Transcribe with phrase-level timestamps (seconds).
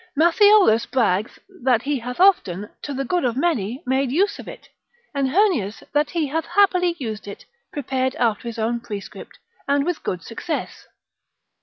[0.17, 4.67] Matthiolus brags, that he hath often, to the good of many, made use of it,
[5.13, 9.37] and Heurnius, that he hath happily used it, prepared after his own prescript,
[9.67, 10.87] and with good success.